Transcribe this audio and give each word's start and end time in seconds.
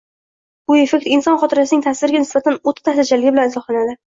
bu 0.71 0.77
effekt 0.83 1.05
inson 1.17 1.37
xotirasining 1.43 1.83
tasvirga 1.89 2.23
nisbatan 2.25 2.59
o‘ta 2.73 2.89
ta’sirchanligi 2.89 3.37
bilan 3.39 3.55
izohlanadi. 3.55 3.97